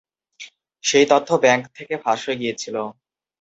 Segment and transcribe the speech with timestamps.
[0.83, 2.75] সেই তথ্য ব্যাংক থেকে ফাঁস হয়ে গিয়েছিল।